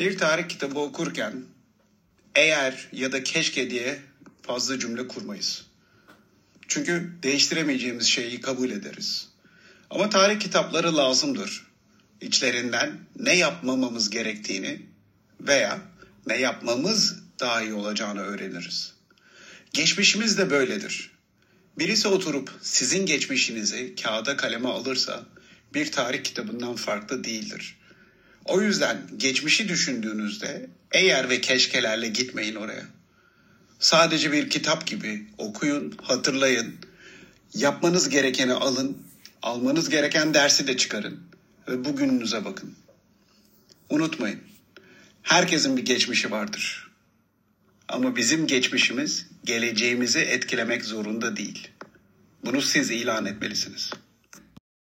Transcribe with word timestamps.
Bir 0.00 0.18
tarih 0.18 0.48
kitabı 0.48 0.78
okurken 0.78 1.44
eğer 2.34 2.88
ya 2.92 3.12
da 3.12 3.22
keşke 3.22 3.70
diye 3.70 3.98
fazla 4.42 4.78
cümle 4.78 5.08
kurmayız. 5.08 5.66
Çünkü 6.68 7.12
değiştiremeyeceğimiz 7.22 8.06
şeyi 8.06 8.40
kabul 8.40 8.70
ederiz. 8.70 9.28
Ama 9.90 10.10
tarih 10.10 10.40
kitapları 10.40 10.96
lazımdır. 10.96 11.66
İçlerinden 12.20 12.98
ne 13.16 13.36
yapmamamız 13.36 14.10
gerektiğini 14.10 14.82
veya 15.40 15.78
ne 16.26 16.36
yapmamız 16.36 17.16
daha 17.40 17.62
iyi 17.62 17.74
olacağını 17.74 18.20
öğreniriz. 18.20 18.94
Geçmişimiz 19.72 20.38
de 20.38 20.50
böyledir. 20.50 21.10
Birisi 21.78 22.08
oturup 22.08 22.50
sizin 22.62 23.06
geçmişinizi 23.06 23.94
kağıda 24.02 24.36
kaleme 24.36 24.68
alırsa 24.68 25.24
bir 25.74 25.92
tarih 25.92 26.24
kitabından 26.24 26.76
farklı 26.76 27.24
değildir. 27.24 27.80
O 28.44 28.60
yüzden 28.60 28.98
geçmişi 29.16 29.68
düşündüğünüzde 29.68 30.70
eğer 30.92 31.30
ve 31.30 31.40
keşkelerle 31.40 32.08
gitmeyin 32.08 32.54
oraya. 32.54 32.84
Sadece 33.78 34.32
bir 34.32 34.50
kitap 34.50 34.86
gibi 34.86 35.26
okuyun, 35.38 35.94
hatırlayın, 36.02 36.74
yapmanız 37.54 38.08
gerekeni 38.08 38.52
alın, 38.52 38.98
almanız 39.42 39.88
gereken 39.88 40.34
dersi 40.34 40.66
de 40.66 40.76
çıkarın 40.76 41.20
ve 41.68 41.84
bugününüze 41.84 42.44
bakın. 42.44 42.74
Unutmayın, 43.90 44.40
herkesin 45.22 45.76
bir 45.76 45.84
geçmişi 45.84 46.30
vardır. 46.30 46.90
Ama 47.88 48.16
bizim 48.16 48.46
geçmişimiz 48.46 49.26
geleceğimizi 49.44 50.18
etkilemek 50.18 50.84
zorunda 50.84 51.36
değil. 51.36 51.68
Bunu 52.44 52.62
siz 52.62 52.90
ilan 52.90 53.26
etmelisiniz. 53.26 53.90